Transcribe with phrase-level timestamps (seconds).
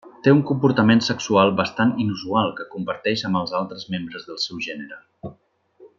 [0.25, 5.35] Té un comportament sexual bastant inusual que comparteix amb els altres membres del seu gènere.